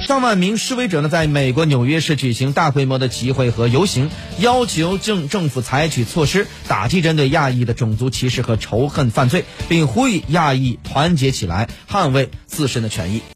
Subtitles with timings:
[0.00, 13.22] 上万名示威者呢在美国纽约市举行大规模的集会和游行要求政政府采取措施打击针对亚裔的种族歧视和仇恨犯罪并呼吁亚裔团结起来捍卫自身的权益。